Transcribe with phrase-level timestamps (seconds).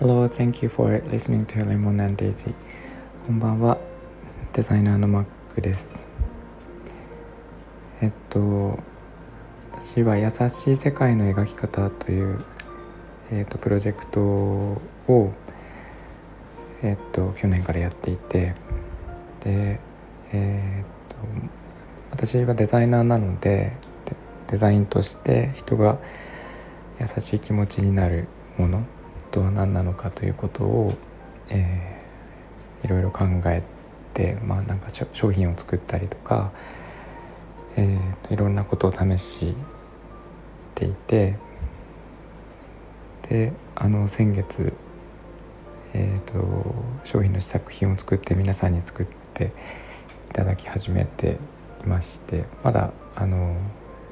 [0.00, 2.54] Hello, thank you for listening to Lemon and Daisy.
[3.26, 3.76] こんばんは、
[4.54, 6.08] デザイナーのマックです。
[8.00, 8.78] えっと、
[9.72, 12.42] 私は優しい世界の描き方という、
[13.30, 14.80] えっと、プロジェクトを、
[16.82, 18.54] えっと、去年からやっていて、
[19.40, 19.78] で、
[20.32, 21.16] えっと、
[22.12, 23.76] 私はデザイナーなので、
[24.54, 25.98] デザインとして人が
[27.00, 28.86] 優しい気持ちになるもの
[29.32, 30.94] とは何なのかということを、
[31.48, 33.64] えー、いろいろ考え
[34.12, 36.52] て、まあ、なんか商品を作ったりとか、
[37.74, 39.56] えー、いろんなことを試し
[40.76, 41.36] ていて
[43.28, 44.72] であの先月、
[45.94, 49.46] えーと、と商品の試作品を作って皆さんに作って
[50.30, 51.38] いただき始めて
[51.84, 53.56] いましてまだあの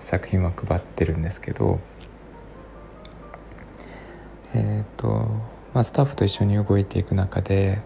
[0.02, 1.80] 作品は配ってるんですけど
[4.55, 5.09] えっ、ー、と
[5.72, 7.81] まあスタッフと一緒に動いていく中で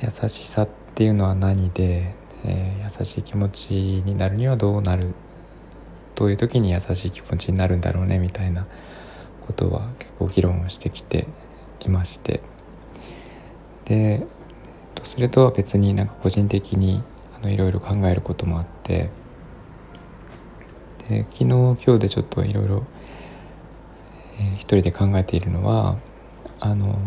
[0.00, 5.14] 優しさっていうのは何で、えー、優しい気持ちになるにはどうなる
[6.14, 8.66] どういう時に優しい気持ちになるんだろうねみたいな
[9.46, 11.26] ことは結構議論をしてきて
[11.80, 12.40] いまして。
[13.86, 14.24] で
[15.02, 17.02] それとは別になんか個人的に
[17.44, 19.10] いろいろ考えることもあって
[21.10, 22.84] で昨日今日でちょっといろいろ
[24.54, 25.98] 一人で考えているのは
[26.60, 26.98] あの、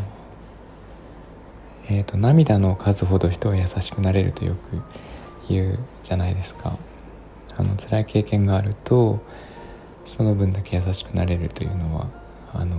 [1.90, 4.82] えーと、涙の数ほど人は優しくなれるとよく
[5.48, 6.78] 言うじゃないですか。
[7.56, 9.22] あの辛い経験があると
[10.06, 12.10] その分だけ優しくなれるというのは
[12.52, 12.76] あの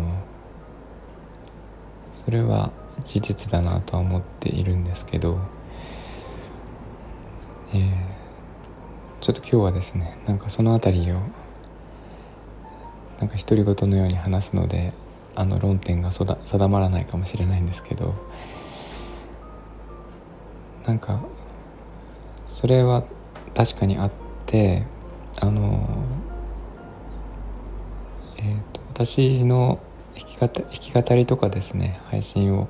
[2.13, 2.73] それは
[3.05, 5.39] 事実だなとは思っているんですけど、
[7.73, 8.14] えー
[9.25, 11.15] ちょっと今日はですねなんかその辺りを
[13.21, 14.93] なんか独り言のように話すので
[15.35, 18.15] あの論点が定まらないかもしれないんですけど
[20.87, 21.25] なんか
[22.49, 23.03] それは
[23.55, 24.11] 確かにあっ
[24.45, 24.85] て
[25.41, 25.89] あの
[28.37, 29.81] えーと、私の
[30.15, 32.69] 弾き語弾き語りとかですね配信を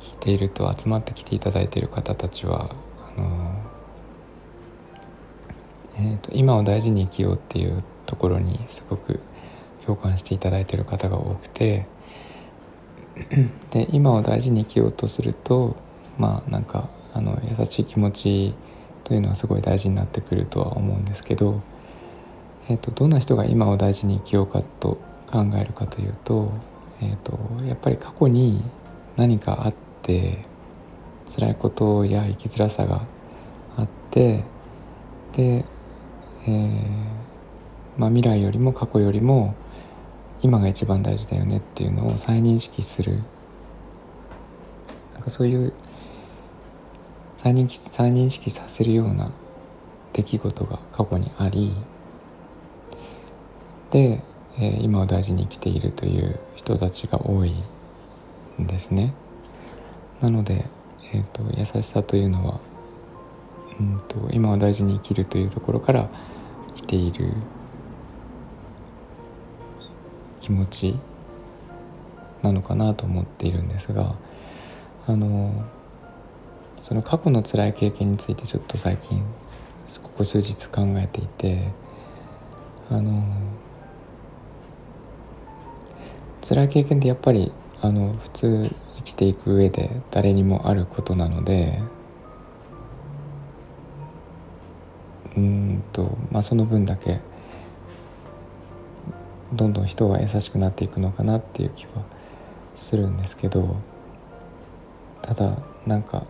[0.00, 2.74] 聞いていると集まってきていただいている方たちは
[3.14, 3.55] あの
[5.98, 9.20] えーと、今を大事に生きようっていうところにすごく
[9.84, 11.86] 共感していただいてる方が多くて
[13.70, 15.76] で今を大事に生きようとすると
[16.18, 18.54] まあなんかあの優しい気持ち
[19.04, 21.62] というのはすごい大事になってくるとは思うんですけど、
[22.68, 24.98] えーと、どんな人が今を大事に生きようかと
[25.30, 26.52] 考えるかというと,、
[27.00, 28.62] えーとやっぱり過去に
[29.16, 30.44] 何かあって
[31.34, 33.02] 辛いことや生きづらさが
[33.76, 34.44] あって
[35.32, 35.64] で
[36.46, 36.80] えー、
[37.98, 39.54] まあ、未来よりも過去よりも
[40.42, 43.20] 今が一番大事だよねっていうのを再認識する
[45.14, 45.72] なんかそういう
[47.36, 49.30] 再認識再認識させるような
[50.12, 51.74] 出来事が過去にあり
[53.90, 54.20] で、
[54.58, 57.54] えー、今を大事に生きているという人たちが多い
[58.60, 59.14] んですね。
[60.20, 60.64] なので、
[61.12, 62.60] えーと、優しさというのは、
[63.78, 66.08] うんと今を大事に生きるというところから
[66.76, 67.32] 来ている
[70.40, 70.96] 気持ち
[72.42, 74.14] なのかなと思っているんですが
[75.08, 75.64] あの
[76.80, 79.22] その過去の辛い経験についてちょっと最近
[80.02, 81.68] ここ数日考えていて
[82.90, 83.24] あの
[86.46, 91.82] 辛い経験ってやっぱりあの普通生きていく上で誰にもあることなので
[95.36, 97.20] うんと、まあ、その分だけ
[99.52, 102.04] どんどん人は優しくなっていくのかなっていう気は
[102.74, 103.76] するんですけど
[105.22, 106.24] ただなんか、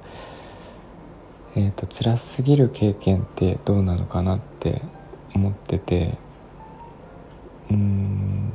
[1.54, 4.82] えーと、辛すぎる経験ってどうなのかなって
[5.34, 6.16] 思ってて
[7.70, 8.52] うん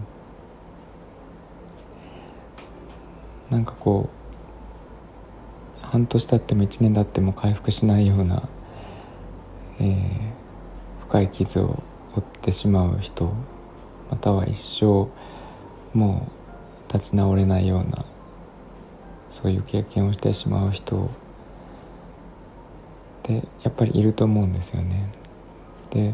[3.49, 4.09] なんかこ
[5.83, 8.47] う半年経っても1年経っても回復しないような、
[9.79, 10.40] えー、
[11.11, 11.83] 深い傷を
[12.15, 13.33] 負ってしまう人
[14.09, 15.09] または一生
[15.93, 16.31] も
[16.89, 18.05] う立ち直れないような
[19.29, 21.09] そういう経験をしてしまう人っ
[23.23, 25.11] てやっぱりいると思うんですよね。
[25.89, 26.13] で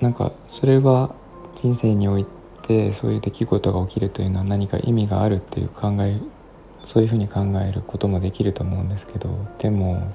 [0.00, 1.14] なんかそれは
[1.56, 2.24] 人生におい
[2.62, 6.18] てそういう出来事が起きるというのは何か意味があるっていう考え
[6.84, 10.10] そういうふうに考えることもできると思うんですけどでも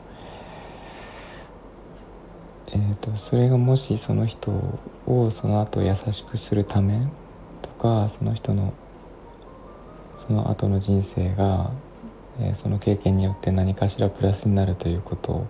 [2.72, 4.52] えーと、それがもしその人
[5.08, 7.08] をその後優しくするため
[7.62, 8.74] とかその人の
[10.14, 11.72] その後の人生が、
[12.40, 15.48] えー、その経験によって何かしらプラスになるということ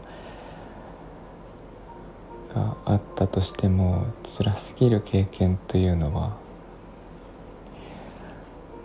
[2.53, 4.05] があったとしても
[4.37, 6.37] 辛すぎる経験というのは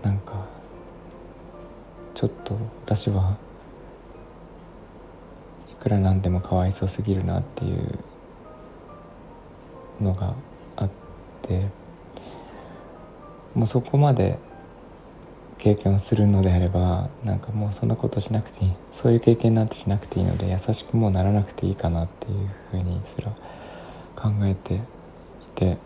[0.02, 0.46] なんか
[2.14, 3.36] ちょっと私は
[5.70, 7.98] いくらなんでもかわいそうすぎるなっていう
[10.00, 10.34] のが
[10.76, 10.90] あっ
[11.42, 11.68] て
[13.54, 14.38] もうそこまで
[15.58, 18.72] 経験をするのであればなんかもうそんなことしなくていい。
[18.92, 23.30] そういう経験なんてしなくていいので優しくもうならなくていいかなっていうふうにすら
[24.16, 24.80] 考えてい
[25.54, 25.78] て。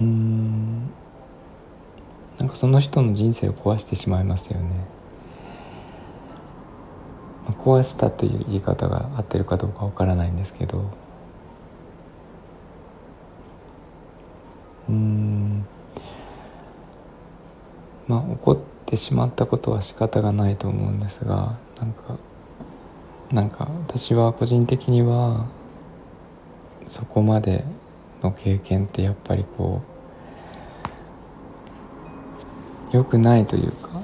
[0.00, 0.90] うん。
[2.38, 4.70] なんかその人の人生を壊してしまいますよね。
[7.64, 10.84] 壊したという言い方が合ってるかどうかわからないんですけど。
[14.88, 15.66] うん。
[18.08, 22.16] まあ怒ってしまったことは仕方がないと思うんですがなんか
[23.30, 25.46] なんか私は個人的には
[26.88, 27.64] そこまで
[28.20, 29.80] の経験ってやっぱりこ
[32.92, 34.02] う良くないというか。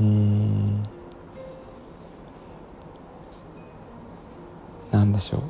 [0.00, 0.82] うん。
[5.02, 5.42] なんでしょう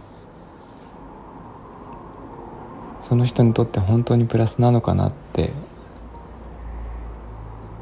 [3.07, 5.53] その人にとって本当にプラスなのかなって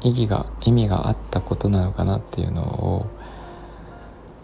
[0.01, 3.07] 意義が意味があったことなのかなっていうのを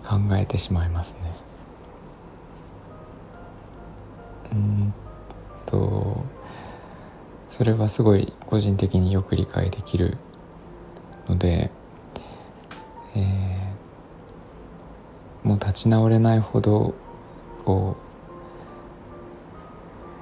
[0.07, 1.19] 考えてしまいますね。
[4.53, 4.93] うん
[5.65, 6.23] と
[7.49, 10.17] それはすごい個人的によく理解できる
[11.27, 11.71] ので、
[13.17, 16.95] えー、もう立ち直れないほど
[17.67, 17.97] こ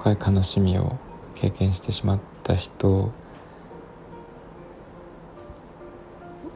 [0.00, 0.98] 深い悲しみを
[1.36, 3.12] 経験してしまった人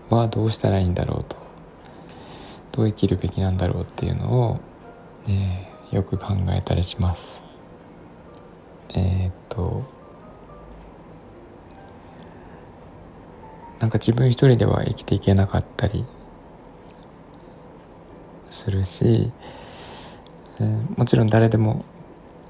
[0.08, 1.36] はどうしたらいいんだろうと
[2.72, 4.60] どう生きるべきなんだろうっていうのを、
[5.28, 7.40] えー、よく考えたりします。
[8.88, 9.84] えー、っと
[13.78, 16.04] なんか自分一人では生きていけなかったり
[18.50, 19.30] するし
[20.60, 21.84] えー、もちろん誰でも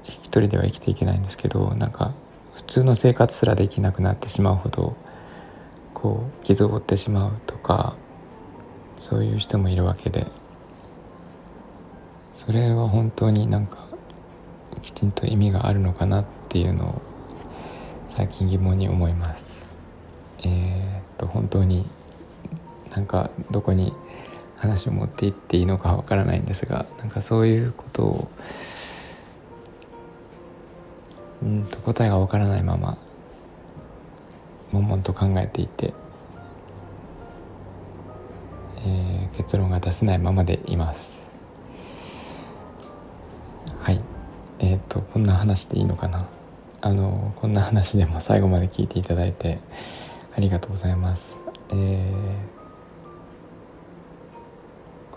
[0.05, 2.13] 一人では生きていけないんですけどなんか
[2.53, 4.95] 普通の生活すらできなくなってしまうほど
[5.93, 7.95] こう傷を負ってしまうとか
[8.99, 10.27] そういう人もいるわけで
[12.35, 13.87] それは本当になんか
[14.81, 17.01] きちんと意味があるのかなっていうのを
[18.07, 19.65] 最近疑問に思います。
[20.43, 21.85] えー、っと本当に
[22.95, 23.93] なんかどこに
[24.61, 28.31] 話を持っていっていいのかわからないんですがなんかそういうことを
[31.41, 32.95] うんと答えがわからないまま
[34.71, 35.93] 悶々と考えていて、
[38.85, 41.19] えー、結論が出せないままでいます。
[43.81, 44.01] はい。
[44.59, 46.25] えっ、ー、とこんな話でいいのかな。
[46.79, 49.59] あのこんな話でも最後まで聞いていただいて
[50.37, 51.35] ありがとうございます。
[51.71, 52.60] えー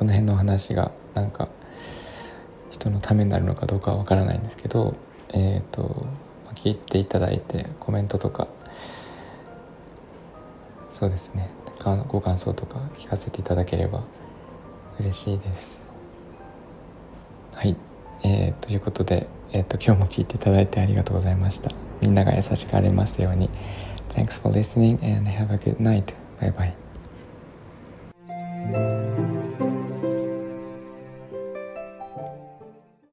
[0.04, 1.48] この辺の話がなんか
[2.70, 4.94] 人のためになるのかどうかは分からないんですけど
[5.30, 6.06] えっ、ー、と
[6.56, 8.46] 聞いていただいてコメントとか
[10.92, 11.48] そうですね。
[12.08, 14.04] ご感想とか聞かせていただければ
[15.00, 15.90] 嬉しいです。
[17.54, 17.76] はい。
[18.22, 21.70] えー、ということで、えーと、今日も聞いていただいてありがとうございました。
[22.00, 23.50] みんなが優しくありますように。
[24.14, 26.14] Thanks for listening and have a good night.
[26.40, 26.83] Bye bye.